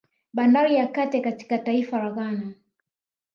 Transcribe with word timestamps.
Bandari 0.33 0.75
ya 0.75 0.87
Kate 0.91 1.21
katika 1.21 1.57
taifa 1.59 1.99
la 2.03 2.11
Ghana 2.11 2.51